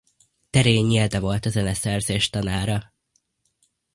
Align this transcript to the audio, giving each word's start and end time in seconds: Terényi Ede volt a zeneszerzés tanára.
Terényi 0.49 0.97
Ede 0.97 1.19
volt 1.19 1.45
a 1.45 1.49
zeneszerzés 1.49 2.29
tanára. 2.29 2.93